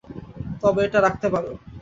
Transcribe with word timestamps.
তবে 0.61 0.79
এটা 0.87 0.99
রাখতে 1.01 1.27
পারো। 1.33 1.51